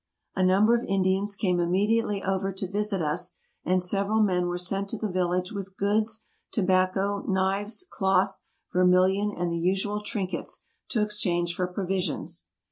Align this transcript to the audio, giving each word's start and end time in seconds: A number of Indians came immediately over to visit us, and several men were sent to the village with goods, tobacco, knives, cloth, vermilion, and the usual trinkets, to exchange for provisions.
A 0.35 0.41
number 0.41 0.73
of 0.73 0.83
Indians 0.87 1.35
came 1.35 1.59
immediately 1.59 2.23
over 2.23 2.51
to 2.51 2.67
visit 2.67 3.03
us, 3.03 3.33
and 3.63 3.83
several 3.83 4.19
men 4.23 4.47
were 4.47 4.57
sent 4.57 4.89
to 4.89 4.97
the 4.97 5.11
village 5.11 5.51
with 5.51 5.77
goods, 5.77 6.23
tobacco, 6.51 7.21
knives, 7.27 7.85
cloth, 7.87 8.39
vermilion, 8.73 9.31
and 9.31 9.51
the 9.51 9.59
usual 9.59 10.01
trinkets, 10.01 10.61
to 10.89 11.03
exchange 11.03 11.53
for 11.55 11.67
provisions. 11.67 12.47